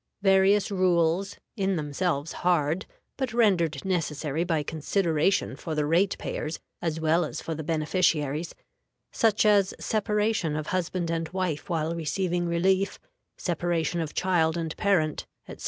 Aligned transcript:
Various 0.23 0.71
rules, 0.71 1.35
in 1.55 1.75
themselves 1.75 2.31
hard, 2.31 2.87
but 3.17 3.33
rendered 3.35 3.85
necessary 3.85 4.43
by 4.43 4.63
consideration 4.63 5.55
for 5.55 5.75
the 5.75 5.85
rate 5.85 6.17
payers 6.17 6.57
as 6.81 6.99
well 6.99 7.23
as 7.23 7.39
for 7.39 7.53
the 7.53 7.61
beneficiaries, 7.63 8.55
such 9.11 9.45
as 9.45 9.75
separation 9.79 10.55
of 10.55 10.65
husband 10.65 11.11
and 11.11 11.29
wife 11.29 11.69
while 11.69 11.93
receiving 11.93 12.47
relief, 12.47 12.97
separation 13.37 13.99
of 14.01 14.15
child 14.15 14.57
and 14.57 14.75
parent, 14.75 15.27
etc. 15.47 15.59